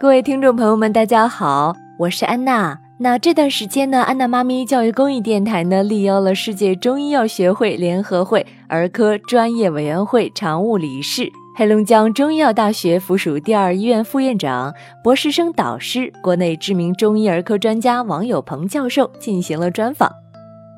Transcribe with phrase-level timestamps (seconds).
[0.00, 2.80] 各位听众朋友们，大家好，我是安娜。
[2.98, 14.74] 那这段时间呢，安娜妈咪教育公益电台呢，力邀了世界中医药学会联合会儿科专业委员会常务理事、黑龙江中医药大学附属第二医院副院长、
[15.04, 20.10] 博士生导师、国内知名中医儿科专家王友鹏教授进行了专访。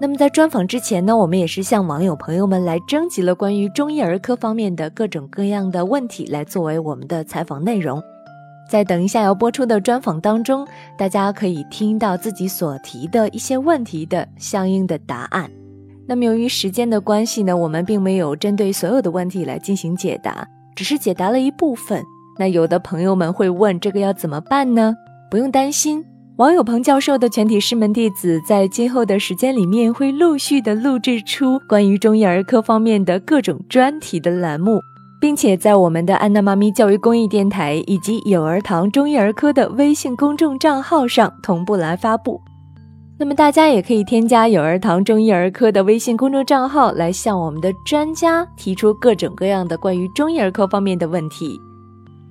[0.00, 8.02] 那么在专访之前呢，我们也是向网友朋友们来征集了关于中医儿科方面的各种各样的问题，来作为我们的采访内容。
[8.68, 15.50] 在等一下要播出的专访当中，大家可以听到自己所提的一些问题的相应的答案。
[16.06, 22.02] 那么由于时间的关系呢，我们并没有针对所有的问题来进行解答，只是解答了一部分。
[22.38, 24.94] 那有的朋友们会问，这个要怎么办呢？
[25.30, 26.04] 不用担心，
[26.36, 34.80] 王友鹏教授的全体师门弟子在今后的时间里面会陆续的录制出关于中医儿科方面的各种专题的栏目。
[35.24, 42.38] 并且在我们的安娜妈咪教育公益电台以及有儿堂中医儿科的微信公众账号上同步来发布。
[43.18, 51.58] 那么大家也可以添加有儿堂中医儿科的微信公众账号，来向我们的专家提出各种各样的关于中医儿科方面的问题。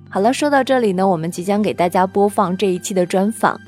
[0.08, 3.58] 好了，说到这里呢，我们即将给大家播放这一期的专访。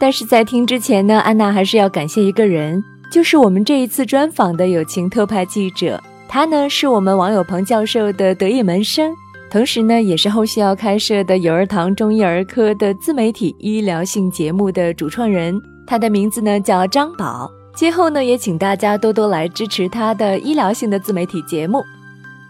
[0.00, 6.02] 但是在听之前呢，安娜还是要感谢一个人，就是我们这一次专访的友情特派记者。
[6.28, 9.14] 他呢是我们王友鹏教授的得意门生，
[9.50, 15.60] 同时呢也是后续要开设的有儿堂中医儿科的自媒体医疗性节目的主创人。
[15.86, 17.50] 他的名字呢叫张宝。
[17.74, 21.82] 今后呢也请大家多多来支持他的医疗性的自媒体节目。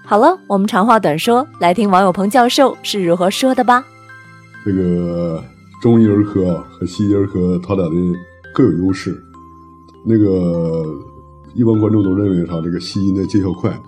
[0.04, 3.84] 好了，我们长话短说，来听王友鹏教授是如何说的吧。
[4.64, 5.42] 这个
[5.80, 7.96] 中医儿科和西医儿科，他俩的
[8.54, 9.20] 各有优势。
[10.04, 10.84] 那个。
[11.54, 12.60] 一般观众都认为啥？
[12.62, 13.78] 这个西医呢见效快，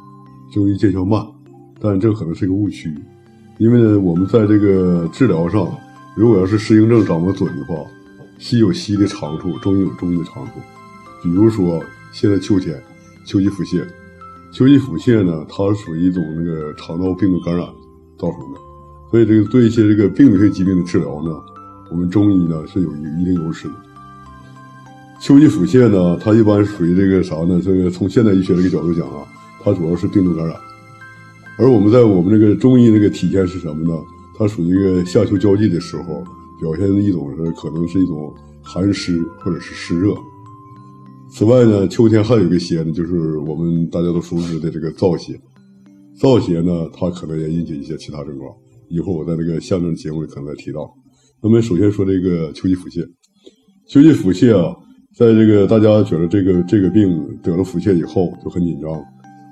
[0.53, 1.27] 中医见效慢，
[1.81, 2.95] 但这可能是个误区，
[3.59, 5.67] 因为呢我们在这个治疗上，
[6.15, 7.75] 如果要是适应症掌握准的话，
[8.39, 10.53] 西有西的长处，中医有中医的长处。
[11.23, 12.79] 比如说现在秋天，
[13.27, 13.83] 秋季腹泻，
[14.53, 17.67] 秋季腹泻呢，它属于一种那个肠道病毒感染
[18.19, 18.61] 造成的，
[19.11, 21.31] 所以这个对一些这个病毒性疾病的治疗呢，
[21.91, 23.75] 我们中医呢是有一定优势的。
[25.21, 27.61] 秋季腹泻呢，它一般属于这个啥呢？
[27.65, 29.27] 这个从现代医学这个角度讲啊，
[29.63, 30.55] 它主要是病毒感染。
[31.57, 33.99] 而我们在我们这个中医这个体现是什么呢？
[34.37, 36.23] 它属于一个夏秋交际的时候，
[36.61, 40.15] 表现的一种是可能是一种寒湿或者是湿热。
[41.31, 45.41] 此外呢，秋天还有一个邪呢，就是我们大家都熟知的这个燥邪。
[46.21, 48.51] 燥邪呢，它可能也引起一些其他症状。
[48.91, 50.93] 以后我在这个下面节目里可能再提到。
[51.41, 53.09] 那么首先说这个秋季腹泻，
[53.89, 54.77] 秋季腹泻啊。
[55.17, 59.01] 在这个大家觉得这个这个病得了腹泻以后就很紧张，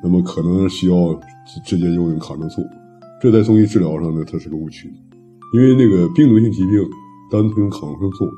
[0.02, 1.16] 那么可能需要
[1.64, 2.62] 直接用抗生素，
[3.20, 4.92] 这在中医治疗上呢，它是个误区，
[5.54, 6.84] 因为那个病毒性疾病
[7.30, 8.28] 单纯抗生素，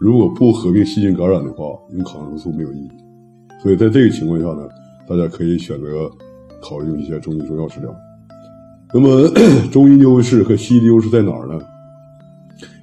[0.00, 2.88] 如果不合并细菌感染的话，用抗生素没有意义。
[3.62, 4.66] 所以在这个情况下呢，
[5.06, 6.10] 大家可以选择
[6.62, 7.94] 考虑用一些中医中药治疗。
[8.94, 9.28] 那么
[9.70, 11.60] 中医优势和西医的优势在哪儿呢？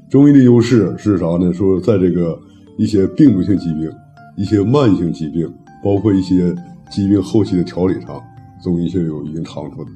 [0.08, 1.52] 中医的优势是啥呢？
[1.52, 2.40] 说在这个。
[2.78, 3.92] 一些病毒性疾病，
[4.36, 5.52] 一些慢性疾病，
[5.84, 6.56] 包括一些
[6.92, 8.22] 疾病后期的调理上，
[8.64, 9.92] 中医是有一定长处的。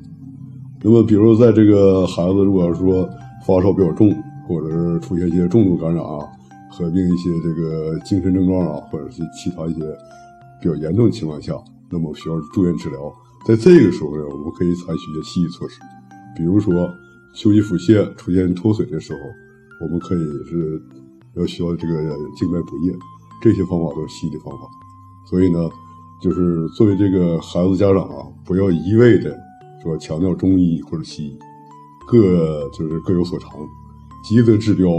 [0.83, 3.07] 那么，比如在这个孩子如果要说
[3.45, 4.11] 发烧比较重，
[4.47, 6.25] 或者是出现一些重度感染啊，
[6.71, 9.81] 合并一些这个精神症状啊，或者是其他一些
[10.59, 11.53] 比较严重的情况下，
[11.91, 12.97] 那么需要住院治疗。
[13.45, 15.79] 在这个时候呢，我们可以采取一些西医措施，
[16.35, 16.89] 比如说
[17.35, 19.19] 秋季腹泻出现脱水的时候，
[19.85, 20.19] 我们可以
[20.49, 20.81] 是。
[21.35, 21.93] 要需要这个
[22.35, 22.93] 静脉补液，
[23.41, 24.67] 这些方法都是西医的方法，
[25.25, 25.69] 所以呢，
[26.21, 29.35] 就是作为这个孩子家长啊，不要一味的
[29.81, 31.39] 说强调中医或者西医，
[32.05, 33.49] 各就是各有所长，
[34.23, 34.89] 急则治标，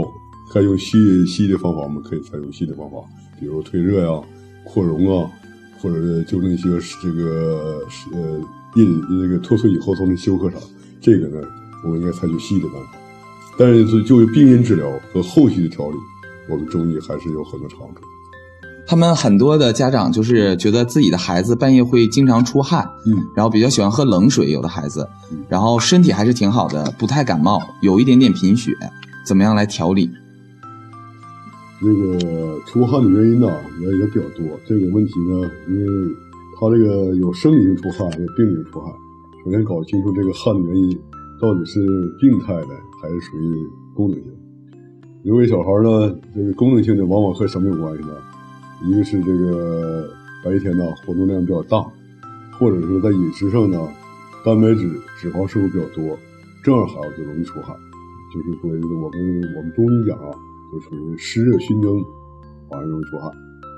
[0.53, 2.97] 该用西西医的方法，我们可以采用西医的方法，
[3.39, 4.21] 比如退热呀、
[4.65, 5.31] 扩容啊，
[5.79, 6.69] 或者是就那些
[7.01, 8.41] 这个呃
[8.75, 10.57] 印那个脱水以后造成休克啥，
[10.99, 11.47] 这个呢，
[11.85, 12.97] 我们应该采取西医的办法，
[13.57, 15.97] 但是就病因治疗和后续的调理。
[16.49, 18.01] 我们中医还是有很多长处。
[18.85, 25.07] 他们很多的家长就是觉得自己的孩子半夜会经常出汗，嗯，然后比较喜欢喝冷水，有的孩子，
[25.47, 28.73] 然后身体还是挺好的，不太感冒，有一点点贫血，
[29.25, 30.09] 怎么样来调理？
[31.81, 33.47] 那个出汗的原因呢，
[33.79, 34.59] 也也比较多。
[34.65, 36.15] 这个问题呢，因为
[36.59, 38.93] 他这个有生理性出汗，有病理性出汗。
[39.45, 40.99] 首先搞清楚这个汗的原因，
[41.41, 41.81] 到底是
[42.19, 42.67] 病态的
[43.01, 44.42] 还是属于功能性。
[45.23, 48.13] 因为小孩呢，这个功能性的往往和什么有关系呢？
[48.83, 50.09] 一个是这个
[50.43, 51.81] 白天呢活动量比较大，
[52.59, 53.79] 或者是在饮食上呢
[54.43, 56.17] 蛋白质、脂肪摄入比较多，
[56.61, 57.73] 这样孩子就容易出汗。
[58.33, 60.29] 就是说我们我们中医讲啊，
[60.73, 62.03] 就属于湿热熏蒸，
[62.69, 63.31] 反而容易出汗。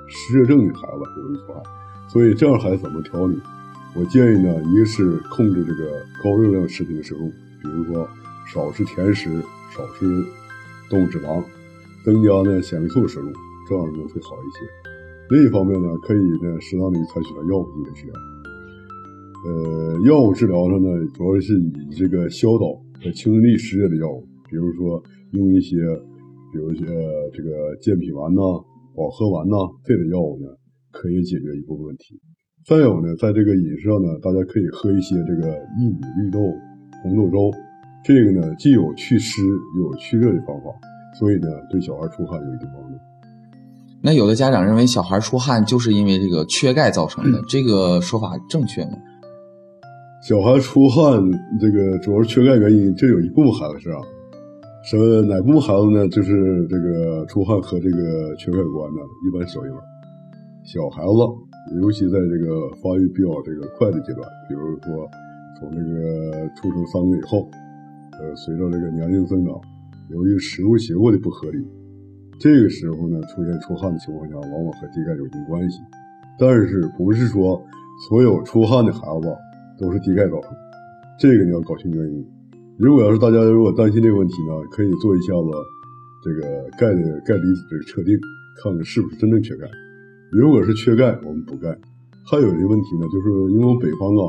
[0.09, 1.62] 湿热症的孩子容易出汗，
[2.09, 3.39] 所以这样孩子怎么调理？
[3.94, 7.30] 我建议呢，一个是控制这个高热量食品的摄入，
[7.62, 8.07] 比如说
[8.51, 9.30] 少吃甜食，
[9.69, 10.25] 少吃
[10.90, 11.44] 动物脂肪，
[12.04, 13.32] 增加呢纤维素的摄入，
[13.68, 14.66] 这样呢会好一些。
[15.30, 18.14] 另一方面呢，可以呢适当的采取了药物进行治疗。
[19.46, 25.78] 呃，药物治疗上呢，主要是以这个消导和清利湿热的药物，比如说用一些，
[26.52, 26.86] 比如一些
[27.34, 28.42] 这个健脾丸呐。
[28.96, 30.48] 保和丸呐，这类药物呢，
[30.90, 32.18] 可以解决一部分问题。
[32.66, 36.40] 再有呢，在这个饮食上呢，大家可以喝一些这个薏米绿豆
[37.04, 37.52] 红豆粥，
[38.06, 39.42] 这个呢既有祛湿
[39.75, 40.66] 又有祛热的方法，
[41.18, 43.00] 所以呢对小孩出汗有一定帮助。
[44.04, 48.92] 那有的家长认为小孩出汗就是因为这个缺钙造成的，这个说法正确吗？
[50.22, 51.19] 小孩出汗
[51.60, 53.98] 这个主要是缺钙原因，这有一部分孩子是啊。
[54.86, 56.08] 什么哪部分孩子呢？
[56.10, 59.81] 就是这个出汗和这个缺钙有关的，一般小婴儿、
[60.63, 65.10] 小孩子，尤其在这个发育比较这个快的阶段，比如说
[65.58, 67.50] 从这个出生三个月以后，
[68.19, 69.53] 呃，随着这个年龄增长，
[70.09, 71.59] 由于食物结构的不合理，
[72.39, 75.79] 这个时候呢，出现出汗的情况下，往往和低钙有一定关系。
[76.38, 77.62] 但是不是说
[78.07, 79.27] 所有出汗的孩子
[79.79, 80.51] 都是低钙造成？
[81.19, 82.25] 这个你要搞清原因。
[82.77, 85.47] 如果要是大家如果担心这个问题呢，可以做一下子
[86.23, 88.19] 这个钙的钙离子的测定，
[88.62, 89.65] 看看是不是真正缺钙。
[90.31, 91.77] 如果是缺钙，我们补钙。
[92.27, 94.23] 还有一个问题呢，就是因为我们北方啊，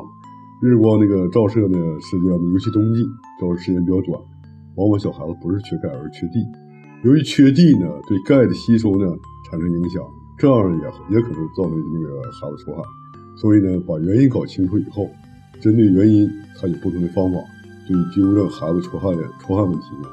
[0.63, 3.03] 日光那个照射的时间，尤其冬季
[3.41, 4.19] 照射时间比较短，
[4.77, 6.41] 往往小孩子不是缺钙，而是缺地。
[7.05, 9.07] 由于缺地呢，对钙的吸收呢
[9.51, 10.03] 产生影响，
[10.39, 12.83] 这样也也可能造成那个孩子出汗。
[13.37, 15.11] 所以呢，把原因搞清楚以后，
[15.61, 16.27] 针对原因，
[16.59, 17.39] 它有不同的方法。
[17.87, 20.09] 对纠正孩子出汗的出汗问题呢，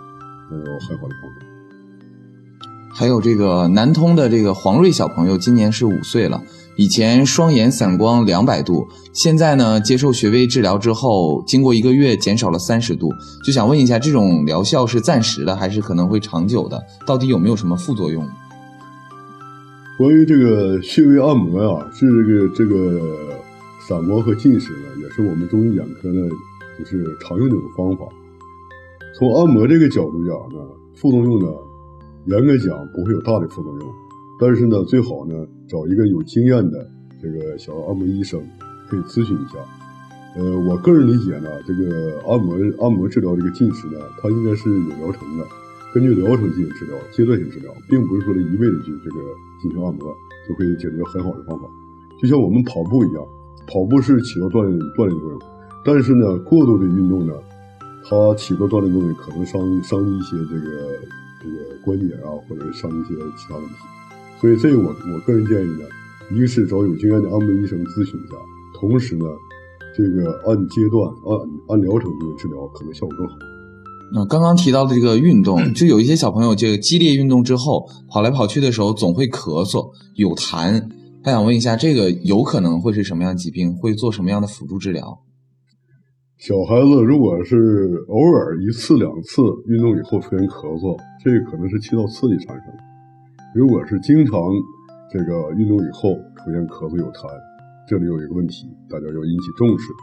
[0.52, 1.46] 能有很好的帮助。
[2.94, 6.44] 还有这个南通的这个黄瑞小朋友，今年是五岁了，
[6.76, 13.12] 以前双眼散光两百度，现在呢接受穴位治疗之后，经过一个月减少了三十度，
[13.46, 16.82] 就想问一下，这种疗效是暂时的，还是可能会长久的？
[17.06, 18.28] 到底有没有什么副作用？
[19.98, 23.02] 关于这个穴位按摩呀，是这个这个
[23.88, 26.22] 散光和近视呢，也是我们中医眼科呢。
[26.76, 28.04] 就是常用的一种方法。
[29.16, 30.60] 从按摩这个角度讲呢，
[30.96, 31.48] 副作用呢，
[32.26, 33.88] 严格讲不会有大的副作用。
[34.40, 35.36] 但是呢，最好呢
[35.74, 36.88] 找一个有经验的
[37.20, 38.40] 这个小按摩医生，
[38.88, 39.58] 可以咨询一下。
[40.36, 45.44] 呃，我个人理解呢，这个按摩按摩治疗这个近视呢，它应该是有疗程的，
[45.92, 49.20] 根据疗程进行治疗，阶段性治疗，并不是说的一味的去这个
[49.64, 50.16] 进行按摩
[50.48, 51.66] 就可以解决很好的方法。
[52.22, 53.26] 就像我们跑步一样，
[53.66, 55.42] 跑步是起到锻炼锻炼作用。
[55.84, 57.34] 但是呢，过度的运动呢，
[58.04, 61.02] 它起到锻炼作用，可能伤伤一些这个
[61.42, 63.74] 这个关节啊，或者伤一些其他问题。
[64.44, 65.88] 所以这个我我个人建议呢，
[66.30, 68.36] 一个是找有经验的按摩医生咨询一下，
[68.78, 69.24] 同时呢，
[69.96, 73.36] 这个按阶段按按疗程进行治疗，可能效果更好。
[74.14, 80.90] 那刚刚提到的这个运动，就有一些小朋友这个激烈运动之后跑来跑去的时候总会咳嗽有痰，
[81.24, 83.74] 他想问一下，这个有可能会是什么样疾病？
[83.78, 85.20] 会做什么样的辅助治疗？
[86.38, 92.66] 小孩子如果是偶尔一次两次运动以后出现咳嗽，这个可能是气道刺激产生；
[93.54, 94.34] 如果是经常
[95.12, 97.30] 这个运动以后出现咳嗽有痰，
[97.88, 99.94] 这里有一个问题，大家要引起重视。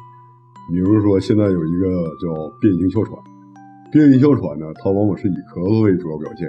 [0.70, 3.18] 比如说现在有一个叫变性哮喘，
[3.90, 6.46] 变性哮喘呢，它往往是以咳嗽为主要表现。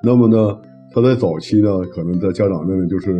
[0.00, 0.56] 那么呢，
[0.94, 3.10] 它在早期呢，可能在家长认为就是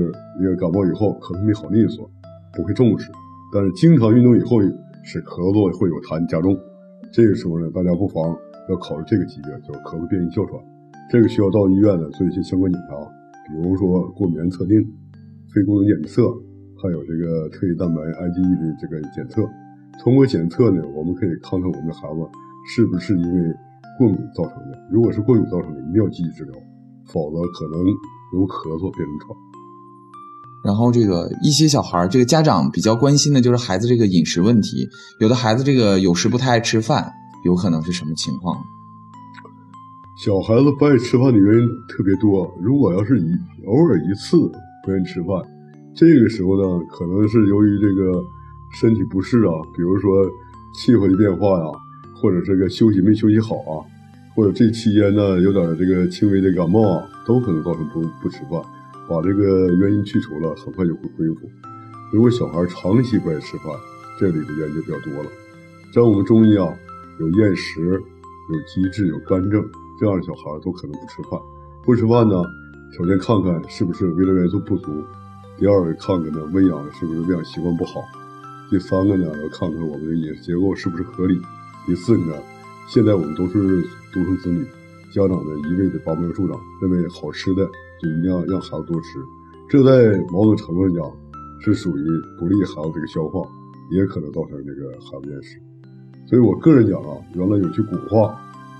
[0.40, 2.08] 一个感冒以后咳嗽没好利索，
[2.54, 3.10] 不会重视，
[3.52, 4.58] 但是经常运动以后。
[5.04, 6.54] 使咳嗽会有痰加重，
[7.10, 8.36] 这个时候呢，大家不妨
[8.68, 10.60] 要考虑这个疾病，叫咳嗽变异哮喘。
[11.10, 12.96] 这个需要到医院呢做一些相关检查，
[13.48, 14.76] 比如说过敏原测定、
[15.54, 16.28] 肺功能检测，
[16.76, 19.42] 还有这个特异蛋白 IgE 的这个检测。
[20.04, 22.20] 通过检测呢，我们可以看看我们的孩子
[22.70, 23.54] 是不是因为
[23.98, 24.78] 过敏造成的。
[24.92, 26.54] 如果是过敏造成的，一定要积极治疗，
[27.06, 27.80] 否则可能
[28.34, 29.36] 由咳嗽变成喘。
[30.62, 34.86] 然后这个一些小孩，这个家长比较关心的就是孩子这个饮食问题。
[35.20, 37.10] 有的孩子这个有时不太爱吃饭，
[37.44, 38.54] 有可能是什么情况？
[40.18, 42.52] 小孩子不爱吃饭的原因特别多。
[42.60, 43.30] 如果要是一
[43.66, 44.36] 偶尔一次
[44.82, 45.40] 不愿意吃饭，
[45.94, 48.20] 这个时候呢，可能是由于这个
[48.80, 50.28] 身体不适啊，比如说
[50.74, 51.66] 气候的变化呀，
[52.16, 53.86] 或者这个休息没休息好啊，
[54.34, 58.60] 或者这期间呢有点这个轻微的感冒啊，都可能造成不不吃饭。
[59.08, 61.48] 把这个原因去除了，很快就会恢复。
[62.12, 63.66] 如果小孩长期不爱吃饭，
[64.18, 65.30] 这里的原因就比较多了。
[65.94, 66.66] 在我们中医啊，
[67.20, 69.64] 有厌食、有积滞、有肝症，
[69.98, 71.40] 这样的小孩都可能不吃饭。
[71.84, 72.34] 不吃饭呢，
[72.96, 75.04] 首先看看是不是微量元素不足，
[75.56, 78.00] 第二个看看呢喂养是不是喂养习惯不好，
[78.70, 81.40] 第三个呢要看看我们的饮食结构是不是合理，
[81.86, 82.34] 第四个呢，
[82.88, 84.64] 现在我们都是独生子女，
[85.12, 87.66] 家长呢一味的拔苗助长，认为好吃的
[88.00, 89.18] 就一定要让孩子多吃，
[89.68, 91.12] 这在某种程度上讲
[91.60, 92.04] 是属于
[92.38, 93.48] 不利孩子这个消化，
[93.90, 95.58] 也可能造成这个孩子厌食。
[96.26, 98.38] 所以我个人讲啊，原来有句古话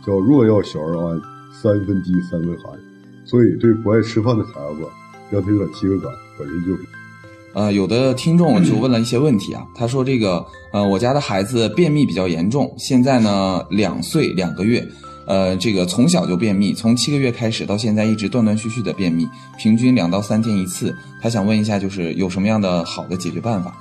[0.09, 1.21] 叫“若要小儿安，
[1.53, 2.73] 三分饥，三分寒”。
[3.27, 4.81] 所以，对不爱吃饭的孩子，
[5.31, 6.79] 让他有点饥饿感，本身就是。
[7.53, 14.87] 呃，有的听众就问了一些问题啊，他说：“这个，呃，我家的孩子便秘比较严重，现在呢两岁两个月，
[15.27, 20.95] 呃，这个从小就便秘，从七个月开始到现在一直断断续续的便秘，平均两到三天一次。
[21.21, 23.77] 他想问一下，就是有什么样的好的解决办法？”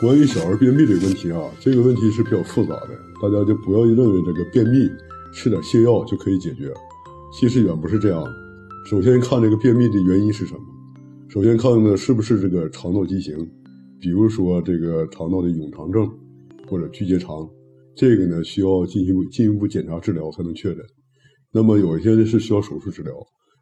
[0.00, 2.88] 关于小儿便秘这个问题啊，这个问题是比较复杂的，
[3.20, 4.88] 大家就不要认为这个便秘
[5.32, 6.72] 吃点泻药就可以解决。
[7.32, 8.24] 其实远不是这样。
[8.86, 10.60] 首先看这个便秘的原因是什么？
[11.28, 13.36] 首先看呢是不是这个肠道畸形，
[14.00, 16.10] 比如说这个肠道的痈肠症
[16.66, 17.48] 或者巨结肠，
[17.94, 20.84] 这个呢需要进行进一步检查治疗才能确诊。
[21.52, 23.14] 那么有一些呢是需要手术治疗，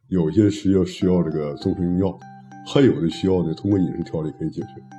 [0.09, 2.19] 有一些是要需要这个综合用药，
[2.67, 4.98] 还有的需要呢通过饮食调理可以解决。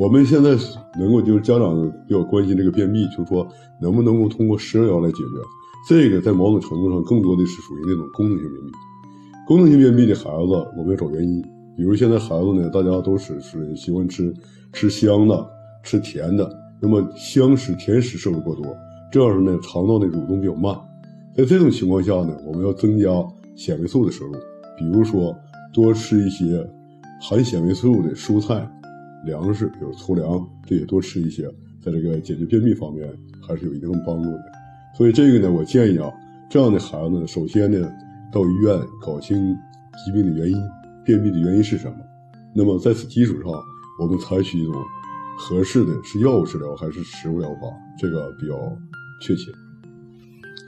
[0.00, 0.56] 我们现在
[0.98, 3.46] 能够就是家长比较关心这个便秘，就是说
[3.82, 5.28] 能不能够通过食疗来解决。
[5.86, 8.70] 这个在某种程度上更多的是属于那种功能性便秘。
[9.46, 11.42] 功能性便秘的孩子，我们要找原因。
[11.76, 14.32] 比如现在孩子呢，大家都是是喜欢吃
[14.72, 15.46] 吃香的、
[15.82, 18.74] 吃甜的，那么香食、甜食摄入过多，
[19.12, 20.74] 这样呢，肠道的蠕动比较慢。
[21.36, 23.10] 在这种情况下呢，我们要增加
[23.54, 24.32] 纤维素的摄入，
[24.78, 25.36] 比如说
[25.74, 26.66] 多吃一些
[27.20, 28.66] 含纤维素的蔬菜、
[29.24, 31.44] 粮食，比如粗粮，这也多吃一些，
[31.84, 33.08] 在这个解决便秘方面
[33.46, 34.52] 还是有一定帮助的。
[34.96, 36.10] 所以这个呢，我建议啊，
[36.50, 37.90] 这样的孩子呢，首先呢，
[38.32, 39.56] 到医院搞清
[40.04, 40.56] 疾病的原因，
[41.04, 41.96] 便秘的原因是什么。
[42.54, 43.52] 那么在此基础上，
[44.00, 44.74] 我们采取一种
[45.38, 47.60] 合适的是药物治疗还是食物疗法，
[47.98, 48.54] 这个比较
[49.22, 49.50] 确切。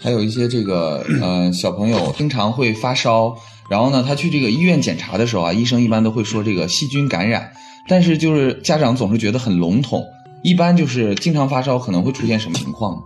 [0.01, 3.37] 还有一些这个呃小朋友经常会发烧，
[3.71, 7.53] 然后呢，他去这个医院检查的时候啊，医生一般都会说这个细菌感染，
[7.89, 10.05] 但是就是家长总是觉得很笼统，
[10.45, 13.03] 一般就是经常发烧可能会出现什么情况呢？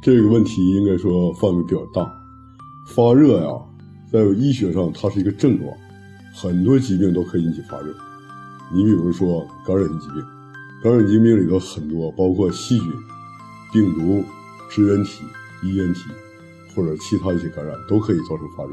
[0.00, 2.08] 这个问题应该说范围比较大，
[2.94, 3.48] 发热呀，
[4.12, 5.68] 在医学上它是一个症状，
[6.32, 7.92] 很多疾病都可以引起发热。
[8.72, 10.22] 你比如说感染性疾病，
[10.82, 12.92] 感染疾病里头很多，包括细菌、
[13.72, 14.24] 病毒、
[14.70, 15.24] 支原体、
[15.64, 16.02] 衣原体
[16.74, 18.70] 或者其他一些感染都可以造成发热，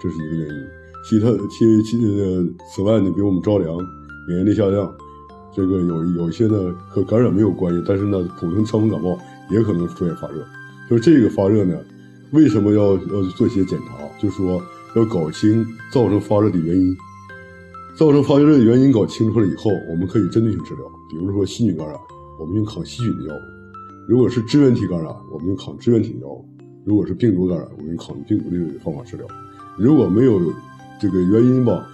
[0.00, 0.85] 这是一个原因。
[1.08, 3.76] 其他其其呃，此外呢，比如我们着凉、
[4.28, 4.92] 免疫力下降，
[5.54, 9.16] 这个有有些呢和感染没有关系，但是呢，普通伤风感冒
[9.50, 10.44] 也可能出现发热。
[10.90, 11.78] 就这个发热呢，
[12.32, 13.94] 为什么要要做一些检查？
[14.20, 14.60] 就说
[14.96, 16.96] 要搞清造成发热的原因，
[17.96, 20.84] 造成发热的原因搞清楚了以后，我们可以针对性治疗。
[21.08, 21.96] 比如说细菌感染，
[22.40, 23.38] 我们用抗细菌的药物；
[24.08, 26.44] 如果是支原体感染，我们用抗支原体的药物；
[26.84, 29.26] 如果是病毒感染，我们用抗病毒的方法治疗。
[29.78, 30.40] 如果没有
[31.00, 31.86] 这个原因吧，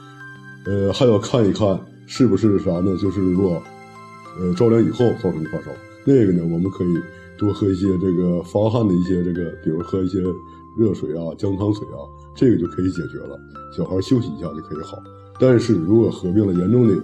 [0.67, 2.97] 呃，还要看一看是不是啥呢？
[2.97, 3.63] 就是说，
[4.39, 5.71] 呃，着凉以后造成的发烧，
[6.05, 6.89] 那个呢，我们可以。
[7.39, 10.21] 多喝一些这个发汗的一些这个，比如喝一些
[10.79, 11.99] 热水啊、姜汤水啊，
[12.37, 13.37] 这个就可以解决了。
[13.77, 14.97] 小孩休息一下就可以好。
[15.41, 16.95] 但是如果合并了严重的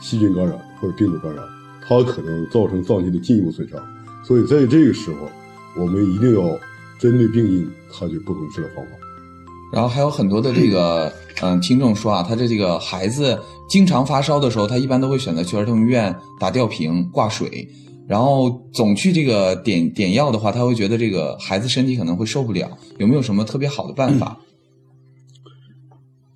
[0.00, 1.44] 细菌感染或者病毒感染，
[1.86, 3.78] 它可能造成脏器的进一步损伤。
[4.24, 5.28] 所以在这个时候，
[5.76, 6.58] 我们一定要
[6.98, 8.92] 针对病因采取不同治疗方法。
[9.74, 11.12] 然后还有很多的这个
[11.42, 13.36] 嗯听众说啊，他的这个孩子
[13.68, 17.68] 经常发烧的时候，他一般都会选择去儿童医院打吊瓶挂水。
[18.06, 22.68] 然后总去这个点点药的话，他会觉得这个孩子身体可能会受不了。
[22.98, 24.38] 有没有什么特别好的办法？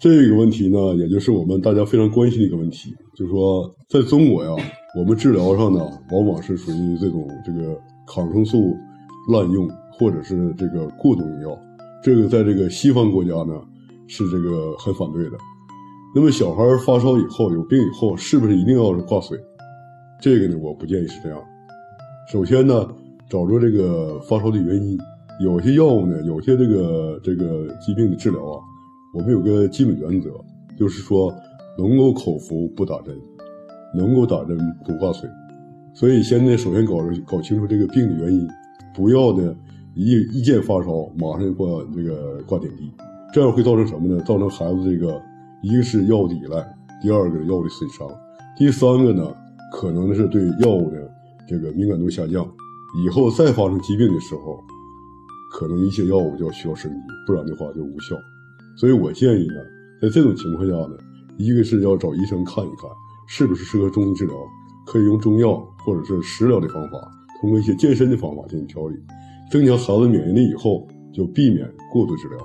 [0.00, 4.50] 这个问题呢，也就是我们大家非常关心的一个问题，就是说，在中国呀，
[4.98, 5.80] 我们治疗上呢，
[6.10, 8.74] 往往是属于这种这个抗生素
[9.30, 11.67] 滥用，或者是这个过度用药。
[12.02, 13.60] 这个在这个西方国家呢，
[14.06, 15.32] 是这个很反对的。
[16.14, 19.38] 那么小孩发烧以后有病以后，是不是一定要是挂水？
[20.20, 21.38] 这个呢，我不建议是这样。
[22.32, 22.88] 首先呢，
[23.28, 24.98] 找出这个发烧的原因。
[25.40, 28.58] 有些药物呢，有些这个这个疾病的治疗啊，
[29.14, 30.30] 我们有个基本原则，
[30.76, 31.32] 就是说
[31.78, 33.14] 能够口服不打针，
[33.94, 35.30] 能够打针不挂水。
[35.94, 38.48] 所以现在首先搞搞清楚这个病的原因，
[38.92, 39.54] 不要呢
[39.94, 42.90] 一一见发烧马上挂这个挂点滴，
[43.32, 44.22] 这样会造成什么呢？
[44.22, 45.20] 造成孩子这个
[45.62, 46.64] 一个是药物依赖，
[47.02, 48.08] 第二个药物的损伤，
[48.56, 49.34] 第三个呢
[49.72, 51.08] 可能是对药物的。
[51.50, 52.46] 这个敏感度下降，
[53.02, 54.62] 以后再发生疾病的时候，
[55.50, 58.14] 可能一些药物就要需要升级，不然的话就无效。
[58.76, 59.54] 所以我建议呢，
[60.02, 60.98] 在这种情况下呢，
[61.38, 62.90] 一个是要找医生看一看
[63.26, 64.36] 是不是适合中医治疗，
[64.84, 66.98] 可以用中药或者是食疗的方法，
[67.40, 68.96] 通过一些健身的方法进行调理，
[69.50, 72.38] 增强孩子免疫力以后，就避免过度治疗。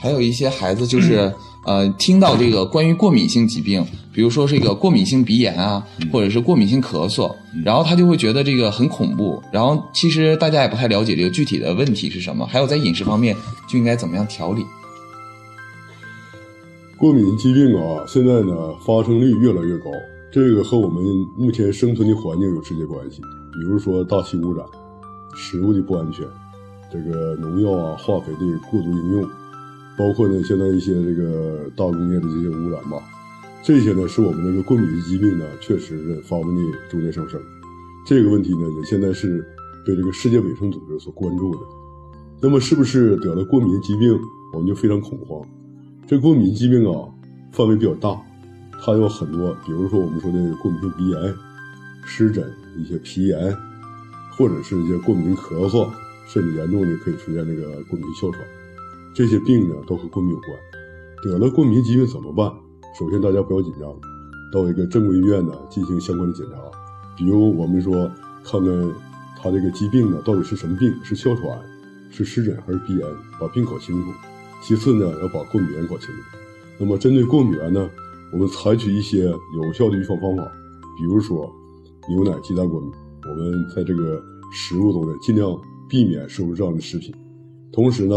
[0.00, 1.32] 还有一些孩子就是
[1.64, 7.32] 呃，听到这个关于过敏性疾病，比如说这个过敏性鼻炎啊，或者是过敏性咳嗽，
[7.64, 9.40] 然后他就会觉得这个很恐怖。
[9.52, 13.36] 然后其实大家也不太了解这个具体的问题是什么，还有在饮食方面
[13.68, 14.64] 就应该怎么样调理。
[16.98, 19.90] 过敏疾病啊，现在呢发生率越来越高，
[20.32, 21.00] 这个和我们
[21.36, 23.20] 目前生存的环境有直接关系。
[23.52, 24.66] 比如说大气污染、
[25.34, 26.26] 食物的不安全、
[26.90, 29.28] 这个农药啊、化肥的过度应用。
[29.98, 32.96] 包括呢，现在一些这个大工业的这些污染吧，
[33.62, 37.38] 这些呢，使我们这个过敏性疾病呢，确实是发病率逐年上升。
[38.06, 39.46] 这个问题呢，也现在是
[39.86, 41.60] 被这个世界卫生组织所关注的。
[42.40, 44.18] 那么，是不是得了过敏性疾病，
[44.54, 45.46] 我们就非常恐慌？
[46.06, 47.06] 这过敏疾病啊，
[47.52, 48.18] 范围比较大，
[48.82, 51.34] 它有很多，比如说我们说的过敏性鼻炎、
[52.04, 53.54] 湿疹、一些皮炎，
[54.36, 55.88] 或者是一些过敏咳嗽，
[56.26, 58.44] 甚至严重的可以出现这个过敏性哮喘。
[59.14, 60.50] 这些病呢都和过敏有关，
[61.22, 62.50] 得了过敏疾病怎么办？
[62.98, 63.94] 首先大家不要紧张，
[64.52, 66.56] 到一个正规医院呢进行相关的检查，
[67.16, 68.10] 比如我们说
[68.42, 68.92] 看看
[69.38, 71.58] 他这个疾病呢到底是什么病，是哮喘，
[72.10, 73.06] 是湿疹还是鼻炎，
[73.38, 74.10] 把病搞清楚。
[74.62, 76.22] 其次呢要把过敏源搞清楚。
[76.78, 77.90] 那么针对过敏源呢，
[78.32, 80.42] 我们采取一些有效的预防方法，
[80.96, 81.52] 比如说
[82.08, 82.90] 牛奶、鸡蛋过敏，
[83.28, 85.56] 我们在这个食物中呢尽量
[85.88, 87.14] 避免摄入这样的食品，
[87.72, 88.14] 同时呢。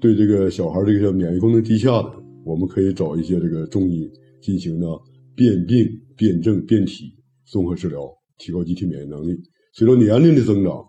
[0.00, 2.12] 对这个小孩这个免疫功能低下的，
[2.42, 4.10] 我们可以找一些这个中医
[4.40, 4.88] 进行呢
[5.36, 5.86] 辨病、
[6.16, 8.00] 辨证、辨体综合治疗，
[8.36, 9.40] 提高机体免疫能力。
[9.72, 10.84] 随着年龄的增长，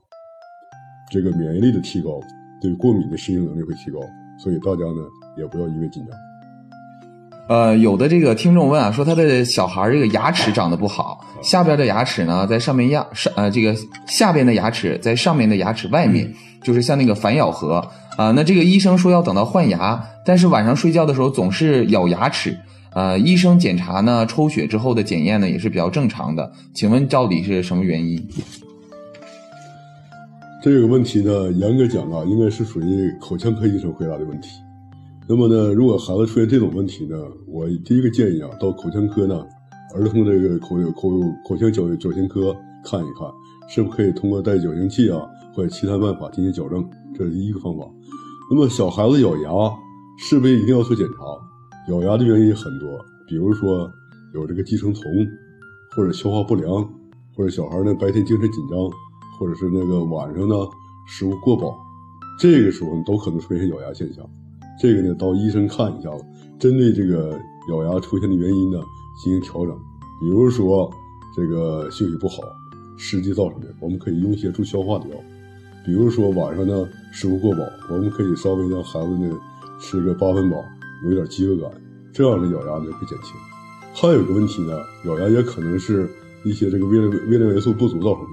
[1.12, 2.20] 这个免疫力的提高，
[2.60, 4.00] 对过敏的适应能力会提高。
[4.44, 5.08] 所以大家呢
[5.38, 6.33] 也不要因为紧张。
[7.48, 13.76] 呃，有的这个听众问啊，说他的小孩这个牙齿长得不好，下边的牙齿呢在上面压上，呃，这个
[14.08, 17.86] 下边的牙齿在上面的牙齿外面，就是像那个反咬合。
[18.16, 22.56] 啊，那这个医生说要等到换牙，但是晚上睡觉的时候总是咬牙齿。
[22.94, 26.52] 呃，医生检查呢，抽血之后的检验呢也是比较正常的。
[26.76, 28.24] 请问到底是什么原因？
[30.62, 34.50] 这个问题呢，严格讲啊，应该是属于口腔科医生回答的问题。
[35.26, 37.16] 那么呢，如果孩子出现这种问题呢，
[37.48, 39.46] 我第一个建议啊，到口腔科呢，
[39.96, 41.10] 儿童这个口口
[41.48, 43.26] 口腔矫矫形科看一看，
[43.70, 45.22] 是不是可以通过戴矫形器啊，
[45.56, 47.90] 或者其他办法进行矫正，这是第一个方法。
[48.52, 49.50] 那么小孩子咬牙，
[50.20, 51.94] 是不是一定要做检查？
[51.94, 52.90] 咬牙的原因很多，
[53.26, 53.90] 比如说
[54.34, 55.04] 有这个寄生虫，
[55.96, 56.84] 或者消化不良，
[57.34, 58.78] 或者小孩呢白天精神紧张，
[59.40, 60.56] 或者是那个晚上呢
[61.08, 61.74] 食物过饱，
[62.38, 64.30] 这个时候都可能出现咬牙现象。
[64.80, 66.24] 这个呢到医生看一下子，
[66.60, 68.80] 针对这个咬牙出现的原因呢
[69.22, 69.76] 进行调整。
[70.20, 70.90] 比如说
[71.36, 72.42] 这个休息不好，
[72.98, 75.16] 湿气造成的，我们可以用一些助消化的药。
[75.86, 77.60] 比如说晚上呢，食物过饱，
[77.90, 79.38] 我们可以稍微让孩子呢
[79.80, 80.58] 吃个八分饱，
[81.06, 81.70] 有一点饥饿感，
[82.14, 83.36] 这样的咬牙呢会减轻。
[83.94, 86.10] 还有一个问题呢，咬牙也可能是
[86.46, 88.30] 一些这个微量微量元素不足造成的。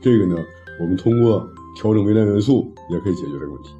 [0.00, 0.36] 这个呢，
[0.80, 3.70] 我们通过调整微量元素也可以解决这个问题。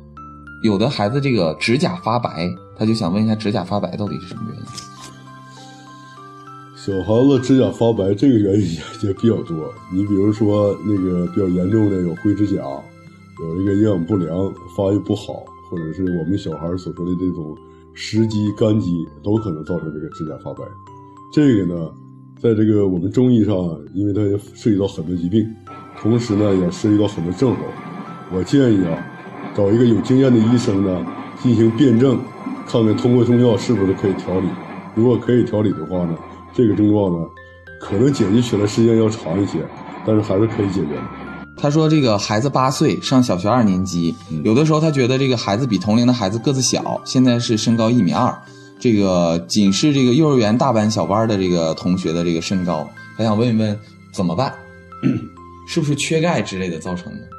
[0.62, 4.62] 有的孩子这个指甲发白，他就想问一下，指甲发白到底是什么原因？
[6.76, 8.66] 小孩子指甲发白，这个原因
[9.02, 9.72] 也比较多。
[9.92, 12.62] 你比如说那个比较严重的有灰指甲。
[13.40, 17.56] 有一个营养不良、发育不好，或者是我们小孩所说的这种
[17.94, 20.64] 湿肌、干肌，都可能造成这个指甲发白。
[21.32, 21.88] 这个呢，
[22.42, 23.54] 在这个我们中医上，
[23.94, 25.46] 因为它也涉及到很多疾病，
[26.00, 27.62] 同时呢也涉及到很多症候。
[28.32, 29.06] 我建议啊，
[29.58, 31.04] 找一个有经验的医生呢
[31.42, 32.16] 进行辩证，
[32.64, 34.46] 看看通过中药是不是可以调理。
[34.94, 36.16] 如果可以调理的话呢，
[36.54, 37.26] 这个症状呢
[37.80, 39.58] 可能解决起来时间要长一些，
[40.06, 41.02] 但是还是可以解决的。
[41.56, 44.14] 他说：“这个孩子八岁，上小学二年级。
[44.44, 48.32] 有的时候他觉得这个孩子比同龄的孩子个子小，现在是身高一米二，
[48.78, 52.88] 这个仅是这个幼儿园大班小班的这个同学的这个身高。
[53.16, 53.76] 他想问一问
[54.12, 54.54] 怎么办？
[55.66, 57.37] 是不是缺钙之类的造成的？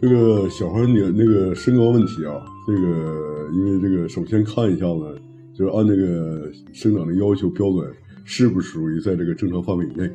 [0.00, 5.18] 这个小孩你那个身高问题啊，这个因为这个首先看一下呢，
[5.52, 7.92] 就是按那个生长的要求标准，
[8.24, 10.08] 是不是属于在这个正常范围以内？”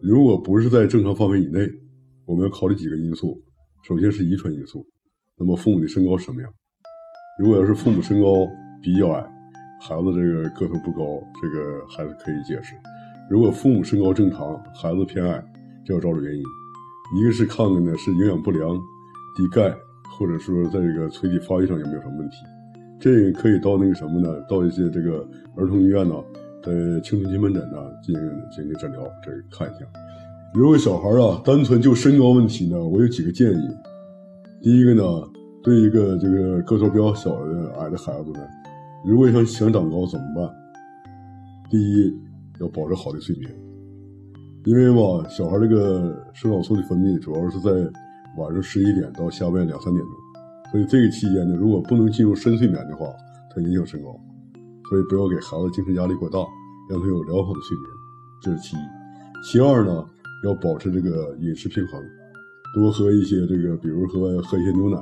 [0.00, 1.68] 如果不是在正常范围以内，
[2.24, 3.38] 我们要考虑几个因素。
[3.86, 4.86] 首先是遗传因素，
[5.38, 6.50] 那么父母的身高什么样？
[7.38, 8.48] 如果要是父母身高
[8.82, 9.20] 比较矮，
[9.82, 12.74] 孩子这个个头不高，这个还是可以解释。
[13.28, 15.44] 如果父母身高正常，孩子偏矮，
[15.84, 16.42] 就要找找原因。
[17.16, 18.76] 一个是看看呢是营养不良，
[19.36, 19.74] 低钙，
[20.18, 22.36] 或者说在这个垂体发育上有没有什么问题。
[23.00, 24.28] 这可以到那个什么呢？
[24.48, 26.14] 到一些这个儿童医院呢，
[26.62, 29.86] 在青春期门诊呢进行进行诊疗，这看一下。
[30.52, 33.68] 如果小孩啊单纯就身高问题呢，我有几个建议。
[34.60, 35.02] 第一个呢，
[35.62, 38.40] 对一个这个个头比较小的矮的孩子呢，
[39.06, 40.50] 如果想想长高怎么办？
[41.70, 42.12] 第一，
[42.60, 43.48] 要保持好的睡眠，
[44.68, 47.70] 因为吧，小孩这个生长素的分泌主要是在
[48.36, 50.12] 晚上十一点到下半夜两三点钟。
[50.70, 53.06] 所以这个期间呢，如果不能进入深睡眠的话，
[53.48, 54.14] 它影响身高。
[54.90, 56.38] 所以不要给孩子精神压力过大，
[56.90, 57.88] 让他有良好的睡眠，
[58.42, 58.80] 这是其一。
[59.42, 60.04] 其二呢，
[60.44, 61.98] 要保持这个饮食平衡，
[62.74, 65.00] 多喝一些这个，比如说喝一些牛奶，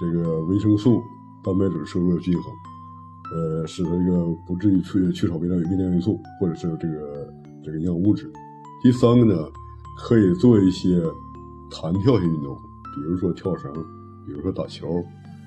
[0.00, 1.00] 这个维生素、
[1.44, 2.52] 蛋白质摄入要均衡，
[3.32, 7.32] 呃，使他这个不至于缺缺少微量微量元素或者是这个
[7.62, 8.28] 这个营养物质。
[8.82, 9.34] 第三个呢，
[9.96, 11.00] 可以做一些
[11.70, 12.56] 弹跳性运动，
[12.94, 13.72] 比如说跳绳。
[14.26, 15.02] 比如说打球，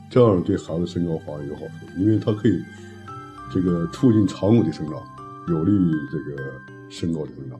[0.09, 2.59] 这样对孩子身高发育有好处，因为它可以
[3.53, 4.99] 这个促进长骨的生长，
[5.49, 6.41] 有利于这个
[6.89, 7.59] 身高的增长。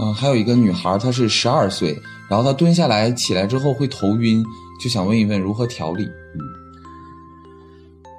[0.00, 2.00] 嗯，还有一个女孩，她是十二岁，
[2.30, 4.42] 然后她蹲下来起来之后会头晕，
[4.80, 6.04] 就想问一问如何调理。
[6.04, 6.40] 嗯，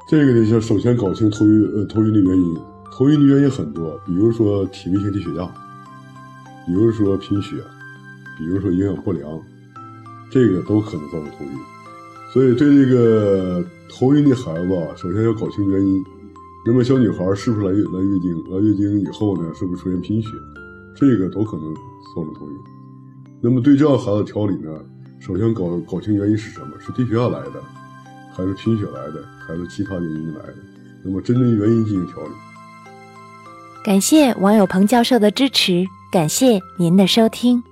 [0.07, 2.55] 这个呢，就首先搞清头晕呃头晕的原因，
[2.91, 5.51] 头晕的原因很多，比如说体位性低血压，
[6.65, 7.55] 比如说贫血，
[8.37, 9.41] 比如说营养不良。
[10.31, 11.51] 这个都可能造成头晕，
[12.31, 16.05] 所以对这个头晕的孩子啊，首先要搞清原因。
[16.63, 18.37] 那么小女孩是不是来月来月经？
[18.51, 20.29] 来月经以后呢，是不是出现贫血？
[20.95, 22.55] 这个都可能造成头晕。
[23.41, 24.69] 那么对这样孩子调理呢，
[25.19, 26.67] 首先搞搞清原因是什么？
[26.79, 27.63] 是低血压来的，
[28.35, 30.55] 还是贫血来的，还是其他原因来的？
[31.03, 32.29] 那么针对原因进行调理。
[33.83, 37.68] 感谢网友彭教授的支持，感谢您的收听。